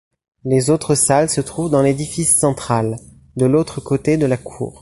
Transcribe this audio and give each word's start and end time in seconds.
Les 0.45 0.71
autres 0.71 0.95
salles 0.95 1.29
se 1.29 1.41
trouvent 1.41 1.69
dans 1.69 1.83
l'édifice 1.83 2.39
central, 2.39 2.95
de 3.37 3.45
l'autre 3.45 3.81
côté 3.81 4.17
de 4.17 4.25
la 4.25 4.35
cour. 4.37 4.79